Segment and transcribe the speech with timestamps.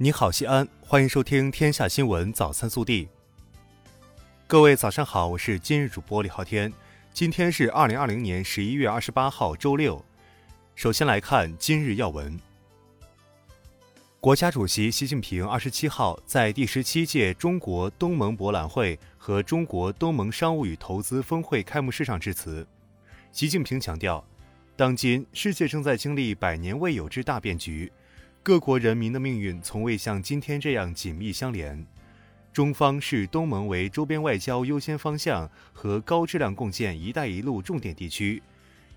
[0.00, 3.06] 你好，西安，欢迎收听《天下新闻早餐速递》。
[4.46, 6.72] 各位早上好，我是今日主播李昊天。
[7.12, 10.04] 今天是二零二零年十一月二十八号，周六。
[10.76, 12.38] 首先来看今日要闻。
[14.20, 22.64] 国家主席习近平二十七号在第十七届中国东盟博览会和中国东盟商务与投资峰会开幕式上致辞。
[23.32, 24.24] 习近平强调，
[24.76, 27.90] 当今世界正在经历百年未有之大变局。
[28.48, 31.86] 各国人民的命运从未像今天这样紧密相连。
[32.50, 38.42] 中方视东盟为周边外交优先方向和高质量共建“一带一路”重点地区，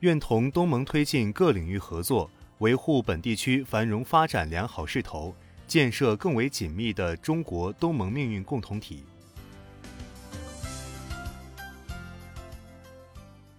[0.00, 2.28] 愿同东盟推进各领域合作，
[2.58, 5.32] 维护本地区繁荣发展良好势头，
[5.68, 9.04] 建设更为紧密的中国东盟命运共同体。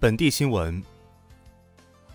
[0.02, 0.84] 本地新闻：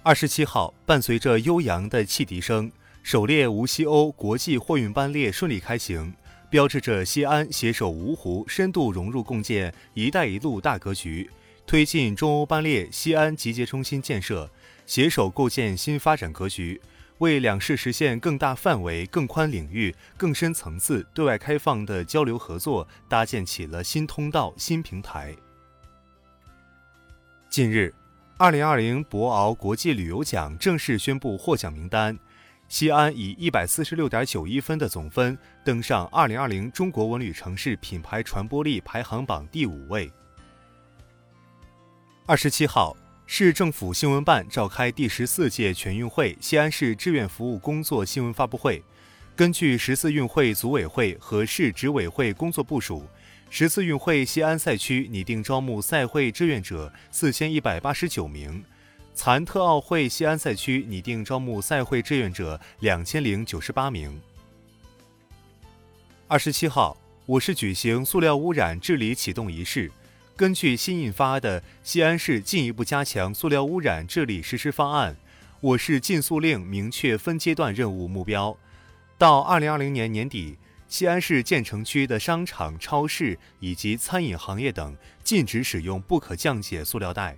[0.03, 2.71] 二十七号，伴随着悠扬的汽笛声。
[3.03, 6.15] 首列无锡欧国际货运班列顺利开行，
[6.49, 11.29] 标志着西安携手芜湖深度融入共建“一带一路”大格局，
[11.67, 14.49] 推进中欧班列西安集结中心建设，
[14.87, 16.81] 携手构建新发展格局，
[17.19, 25.35] 为两市实现更大范围、更宽领域、更深层次对外开放的交流合作搭建起了新通道、新平台。
[27.51, 27.93] 近日，
[28.39, 32.17] 二零二零博鳌国际旅游奖正式宣布获奖名单。
[32.73, 40.11] 西安以一百四十六点九一分的总分登上二零二零中国文旅城市品牌传播力排行榜第五位。
[42.25, 48.83] 二十七号，市政府新闻办召开第十四届全运会西安市志愿服务工作新闻发布会。
[49.37, 53.07] 根据十四运会组委会和市执委会工作部署，
[53.51, 58.65] 十四运会西安赛区拟定招募赛会志愿者四千一百八十九名。
[59.15, 64.21] 残特奥会西安赛区拟定招募赛会志愿者两千零九十八名。
[66.27, 69.93] 二十七号，我市举行塑料污染治理启动仪式。
[70.35, 75.15] 根据新印发的《西安市进一步加强塑料污染治理实施方案》，
[75.61, 78.57] 我市禁塑令明确分阶段任务目标。
[79.19, 80.57] 到二零二零年年底，
[80.89, 87.37] 西安市建成区的商场、超市以及餐饮行业等禁止使用不可降解塑料袋。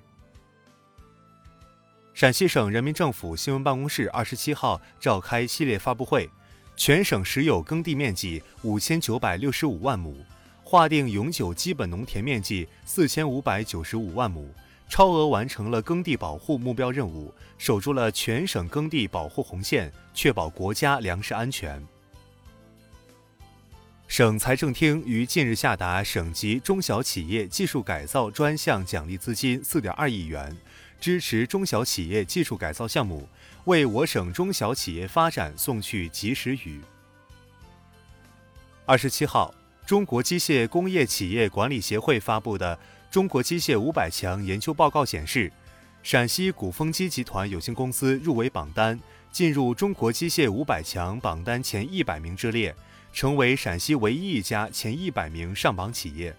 [2.14, 6.30] 陕西省人民政府新闻办公室二十七号召开系列发布会，
[6.76, 10.24] 全省实有耕地面积五千九百六十五万亩，
[10.62, 14.48] 划定永久基本农田面积四千五百九十五万亩，
[14.88, 21.84] 超额完成了耕地保护目标任务，守住了全省耕地保护红线，确保国家粮食安全。
[24.06, 30.56] 省财政厅于近日下达省级中小企业技术改造专项奖励资金四点二亿元。
[31.04, 33.28] 支持中小企业技术改造项目，
[33.64, 36.80] 为我省中小企业发展送去及时雨。
[38.86, 39.52] 二十七号，
[39.84, 42.74] 中国机械工业企业管理协会发布的
[43.10, 45.52] 《中国机械五百强研究报告》显示，
[46.02, 48.98] 陕西鼓风机集团有限公司入围榜单，
[49.30, 52.74] 进入中国机械五百强榜单前一百名之列，
[53.12, 56.34] 成为陕西唯一一家前一百名上榜企业。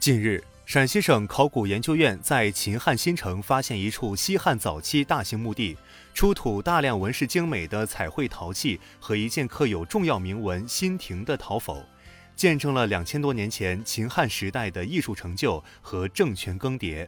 [0.00, 0.42] 近日。
[0.66, 5.76] 陕西省考古研究院在秦汉新城发现一处西汉早期大型墓地，
[6.14, 11.84] 出土大量纹饰精美的彩绘陶器和一件刻有重要铭文“新亭”的陶否，
[12.34, 17.06] 见证了两千多年前秦汉时代的艺术成就和政权更迭。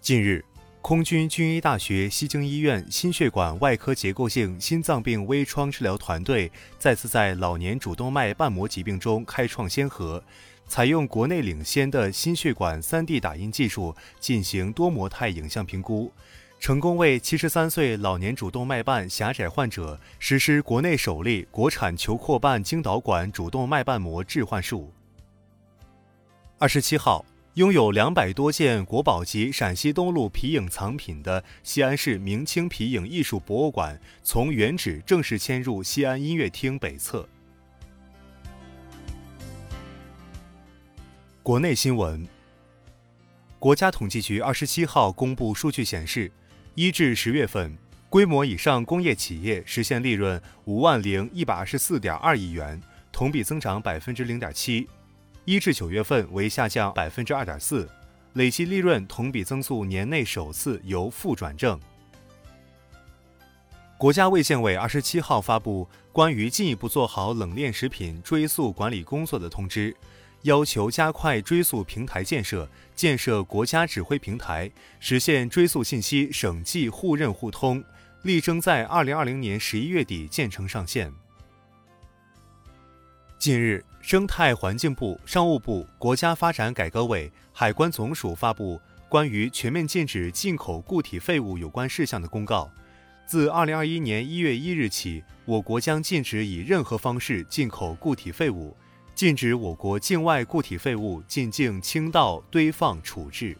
[0.00, 0.42] 近日，
[0.80, 10.24] 空军军医大学西京医院心血管外科结构性心脏病微创治疗团队再次在老年主动脉瓣膜疾病中开创先河。
[10.68, 16.10] 采用国内领先的心血管 3D 打印技术进行多模态影像评估，
[16.58, 24.90] 成功为73岁老年主动脉瓣狭窄患者实施国内首例国产球扩瓣经导管主动脉瓣膜置换术。
[26.58, 37.28] 二十七号，拥有两百多件国宝级陕西东路皮影藏品的西安市明清皮影艺术博物馆，从原址正式迁入西安音乐厅北侧。
[41.42, 42.24] 国内新闻：
[43.58, 46.30] 国家统计局二十七号公布数据显示，
[46.76, 47.76] 一至十月份，
[48.08, 52.80] 规模以上工业企业实现利润五万零一百二十四点二亿元，
[53.10, 54.86] 同比增长百分之零点七；
[55.44, 57.90] 一至九月份为下降百分之二点四，
[58.34, 61.76] 累计利润同比增速年内首次由负转正。
[63.98, 69.96] 国家卫健委二十七号发布关于进一步做好冷链食品追溯管理工作的通知。
[70.42, 77.82] 要求加快追溯平台建设，建设国家指挥平台，实现追溯信息省际互认互通，
[78.22, 81.12] 力争在二零二零年十一月底建成上线。
[83.38, 92.70] 近日，生态环境部、商务部、国家发展改革委、海关总署发布关于全面禁止进口固体废物有关事项的公告。
[93.26, 98.76] 自二零二一年一月一日起，我国将禁止以任何方式进口固体废物，
[99.22, 103.56] 禁止我国境外固体废物进境倾倒、堆放、处置。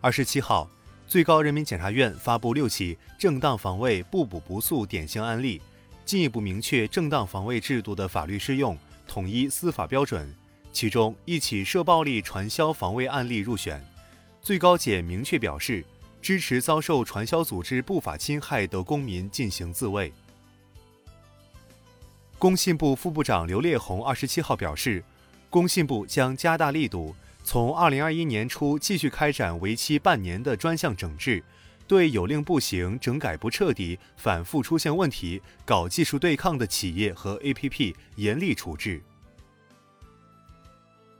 [0.00, 0.70] 二十七号，
[1.08, 5.60] 最高人民检察院发布六起正当防卫不补不诉典型案例。
[6.04, 8.78] 进一步明确正当防卫制度的法律适用，
[9.08, 10.32] 统一司法标准。
[10.72, 13.84] 其中一起涉暴力传销防卫案例入选。
[14.40, 15.84] 最高检明确表示，
[16.20, 20.12] 支持遭受传销组织不法侵害的公民进行自卫。
[22.42, 25.04] 工信部副部长刘烈宏二十七号表示，
[25.48, 31.40] 工信部将加大力度，从二零二一年初继续开展为期半年的专项整治。
[31.86, 39.00] 对有令不行、整改不彻底、反复出现问题、搞技术对抗的企业和 APP 严厉处置。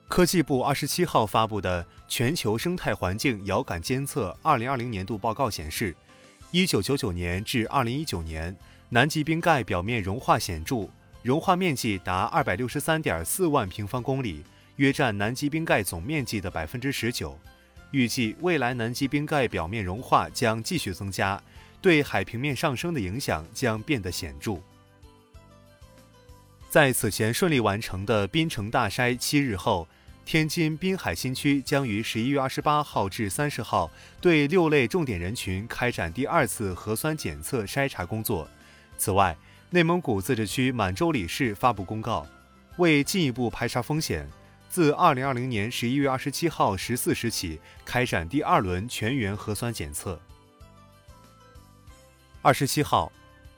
[0.08, 5.94] 科技部二十七号发布的《全球生态环境遥感监测二零二零年度报告》显示，
[6.50, 8.56] 一九九九年至二零一九年，
[8.88, 10.88] 南极冰盖表面融化显著，
[11.22, 14.42] 融化面积达二百六十三点四万平方公里，
[14.76, 17.38] 约占南极冰盖总面积的百分之十九。
[17.92, 21.40] 预计未来南极冰盖表面融化将继续增加，
[21.80, 24.56] 对海平面上升的影响将变得显著。
[26.68, 29.86] 在此前顺利完成的冰城大筛七日后，
[30.24, 33.88] 天津滨海新区将于十一月二十八号至三十号
[34.20, 38.48] 对六类重点人群开展第二次核酸检测筛查工作。
[38.96, 39.36] 此外，
[39.74, 42.26] 内蒙古自治区满洲里市发布公告，
[42.76, 44.28] 为进一步排查风险。
[44.68, 50.20] 自二零二零年十一月二十七号十四时起，开展第二轮全员核酸检测。
[52.42, 53.10] 二十七号，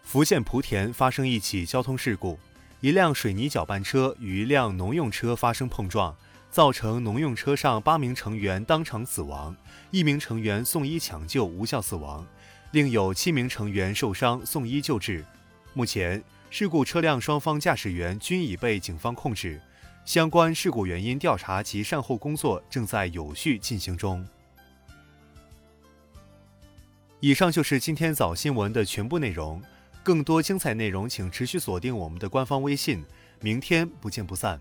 [0.05, 2.39] 福建莆田发生一起交通事故，
[2.81, 6.17] 一辆水泥搅拌车与一辆农用车发生碰撞，
[6.49, 9.57] 造成农用车上八名成员当场死亡，
[9.91, 12.25] 一名成员送医抢救无效死亡，
[12.71, 15.25] 另有七名成员受伤送医救治。
[15.77, 19.61] 目前，事故车辆双方驾驶员均已被警方控制。
[20.05, 24.25] 相关事故原因调查及善后工作正在有序进行中。
[27.19, 29.61] 以上就是今天早新闻的全部内容，
[30.05, 33.05] 更多精彩内容请持续锁定我们的官方微信。
[33.41, 34.61] 明天不见不散。